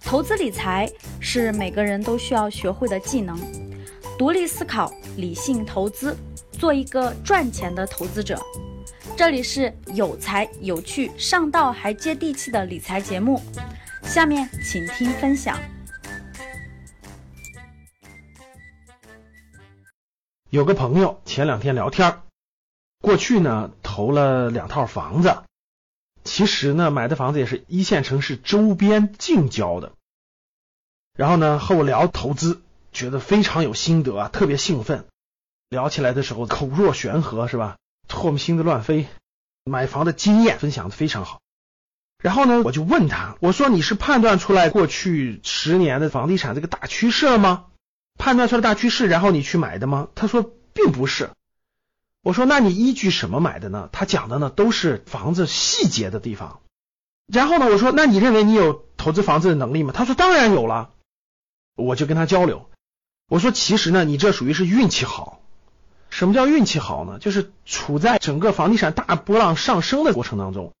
[0.00, 3.38] 投资理财是每个人都需要学会的技能，
[4.18, 6.16] 独立思考，理性投资，
[6.52, 8.40] 做一个赚钱的投资者。
[9.16, 13.40] 这里是有才有趣、上道还接地气的理财节目，
[14.02, 15.56] 下面请听分享。
[20.48, 22.22] 有个朋友前两天聊天，
[23.00, 25.32] 过去呢投了两套房子，
[26.24, 29.92] 其实呢买的房子也是一线城市周边近郊的。
[31.16, 32.62] 然后呢，和我聊投资，
[32.92, 35.06] 觉得非常有心得啊，特别兴奋。
[35.68, 37.76] 聊起来的时候口若悬河，是吧？
[38.08, 39.06] 唾沫星子乱飞，
[39.64, 41.40] 买房的经验分享的非常好。
[42.22, 47.66] 然后呢，我就问他，我说你是判断出来过去十年的房地产这个大趋势了吗？
[48.18, 50.08] 判断出来大趋势，然后你去买的吗？
[50.14, 50.42] 他说
[50.72, 51.30] 并不是。
[52.22, 53.88] 我说那你依据什么买的呢？
[53.92, 56.60] 他讲的呢都是房子细节的地方。
[57.26, 59.92] 然后呢，我说那你认为你有投资房子的能力吗？
[59.94, 60.90] 他说当然有了。
[61.76, 62.68] 我就跟他交流，
[63.28, 65.40] 我说其实呢，你这属于是运气好。
[66.10, 67.18] 什么叫运气好呢？
[67.20, 70.74] 就是处在整个房地产大波浪上升的过程当中，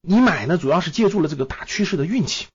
[0.00, 2.46] 你买呢主要是借助了这个大趋势的运气。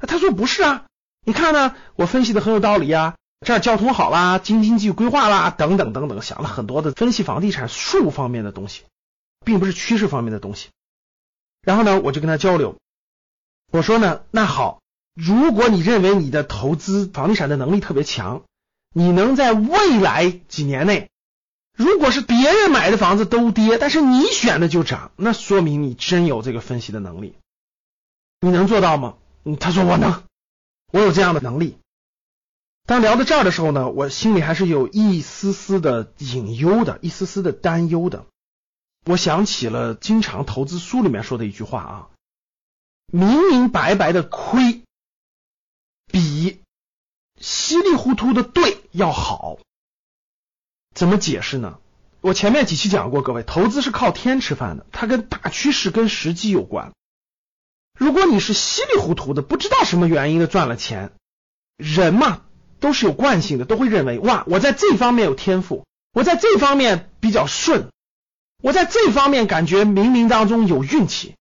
[0.00, 0.86] 他说不是啊，
[1.24, 8.82] 你看呢，我分析的很有道理啊，这儿交通好啦，京津冀规划啦，等等等等，想了很多的分析房地产术方面的东西，
[9.44, 10.70] 并不是趋势方面的东西。
[11.62, 12.76] 然后呢，我就跟他交流，
[13.70, 14.80] 我说呢，那好。
[15.14, 18.42] 如果你认为你的投资房地产的能力特别强，
[18.92, 21.08] 你能在未来几年内，
[21.76, 27.36] 如果是别人买的房子都跌，但是你选的就涨，那说明你真有这个分析的能力。
[28.40, 29.14] 你能做到吗？
[29.60, 30.24] 他说我能，
[30.90, 31.78] 我有这样的能力。
[32.86, 38.26] 当聊到这儿的时候呢，我心里还是有一丝丝的隐忧的，一丝丝的担忧的。
[39.06, 42.08] 我想起了经常投资书里面说的一句话啊，
[43.06, 44.82] 明明白白的亏。
[46.06, 46.60] 比
[47.40, 49.58] 稀里糊涂的对要好，
[50.94, 51.78] 怎么解释呢？
[52.20, 56.92] 我前面几期讲过，各位，投资是靠天吃饭的，它跟大趋势、跟时机有关。
[57.98, 61.12] 如果你是稀里糊涂的，不知道什么原因的赚了钱，
[61.76, 62.42] 人嘛
[62.84, 67.88] 都是有惯性的，都会认为哇，我在这方面有天赋，我在这方面比较顺，
[68.62, 71.34] 我在这方面感觉冥冥当中有运气。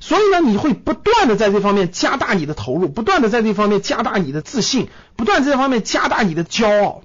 [0.00, 7.02] 所以呢，你会不断的在这方面加大你的投入，不断的在这方面加大你的自信，不断在这方面加大你的骄傲。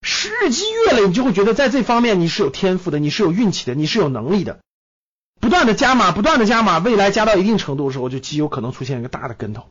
[0.00, 4.60] 日积月累，你就会觉得在这方面你是有天赋的，你是有运气的，你是有能力的。
[5.42, 9.66] 不断的加码，不断的加码，未来加到一定程度的时候，就极有可能出现一个大的跟头。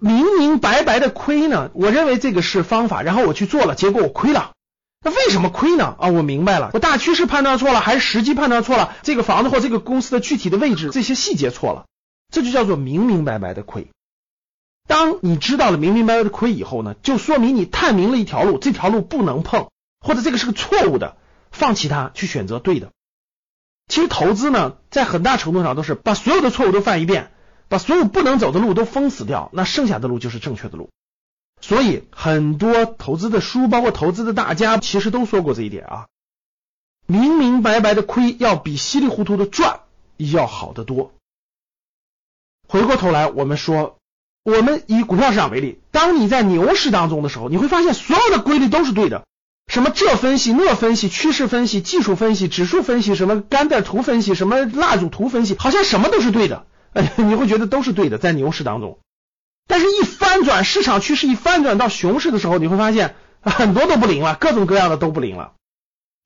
[0.00, 4.52] 明明白白的亏呢，我认为这个是方法，然后我去做了，结果我亏了。
[5.02, 5.94] 那为什么亏呢？
[5.98, 8.94] 啊，我明白了，我大趋势判断错了，还是时机判断错了？
[9.02, 11.84] 这个房子或这个公司的具体的位置，这些细节错了，
[12.32, 13.88] 这就叫做明明白白的亏。
[14.88, 19.68] 当你知道了明明白白的亏以后呢，就说明你探明了一条路，这条路不能碰，
[20.00, 21.16] 或者这个是个错误的，
[21.50, 22.90] 放弃它，去选择对的。
[23.88, 27.32] 其实投资呢，在很大程度上都是把所有的错误都犯一遍，
[27.70, 30.90] 把所有不能走的路都封死掉，那剩下的路就是正确的路。
[31.62, 36.06] 所以很多投资的书，包括投资的大家，其实都说过这一点啊。
[37.06, 39.80] 明明白白的亏，要比稀里糊涂的赚
[40.16, 41.12] 要好得多。
[42.68, 43.98] 回过头来，我们说，
[44.42, 49.24] 我们以股票市场为例，当你在牛市当中的时候，你会发现所有的规律都是对的。
[49.68, 56.66] 什么这分析那分析，趋势分析、技术分析、指数分析，什么干带图分析，什么蜡烛图分析，好像什么都是对的。
[56.92, 58.98] 哎， 你会觉得都是对的，在牛市当中。
[59.66, 65.52] 但是，一翻转市场趋势，一翻转到熊市的时候，你会发现很多都不灵了，各种各样的都不灵了。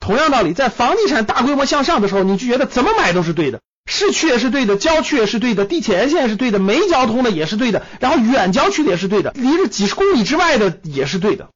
[0.00, 11.50] 同样道理，在房地产大规模向上的时候，你就觉得怎么买都是对的，市区也是对的，郊区也是对的，地铁沿线是对的，没交通的也是对的，然后远郊区的也是对的，离着几十公里之外的也是对的。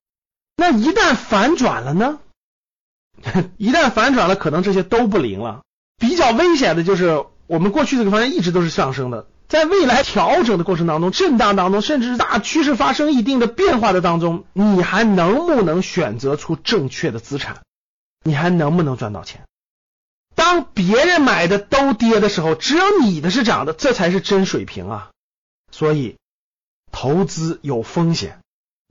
[0.56, 2.18] 那一旦反转了呢？
[3.56, 5.62] 一旦反转了，可能这些都不灵了。
[5.98, 9.26] 比较危险的就是我们过去这个方向一直都是上升的。
[9.48, 17.62] 在未来调整的过程当中，震荡当中，甚至是大趋势发生一定的变化的当中，你还能不能选择出正确的资产？
[18.22, 19.44] 你还能不能赚到钱？
[20.34, 25.10] 当别人买的都跌的时候，只有你的是涨的，这才是真水平啊！
[25.72, 26.16] 所以，
[26.92, 28.40] 投资有风险，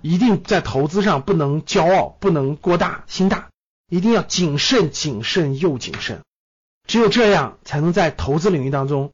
[0.02, 3.50] 一定在投资上不能骄傲，不能过大心大，
[3.90, 6.22] 一定要谨慎、谨慎又谨慎。
[6.88, 9.12] 只有这样，才能在投资领域当中。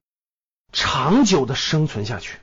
[0.71, 2.37] 长久的生存下去。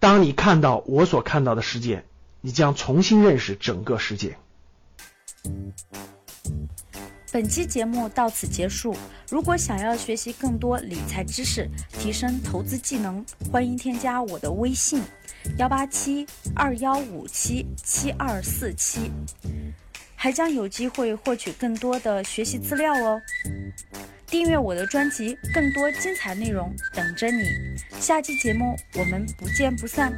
[0.00, 2.04] 当你看到我所看到的世界，
[2.40, 4.36] 你将重新认识整个世界。
[7.32, 8.96] 本期节目到此结束。
[9.28, 11.68] 如果想要学习更多理财知识，
[11.98, 15.02] 提升投资技能，欢迎添加我的微信：
[15.56, 19.10] 幺八七二幺五七七二四七，
[20.14, 23.20] 还将有机会获取更多的学习资料哦。
[24.34, 27.44] 订阅我的专辑，更多精彩内容等着你。
[28.00, 30.12] 下期节目我们不见不散。